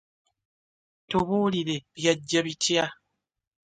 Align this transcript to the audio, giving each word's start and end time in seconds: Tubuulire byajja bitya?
Tubuulire 1.09 1.75
byajja 1.95 2.39
bitya? 2.45 2.83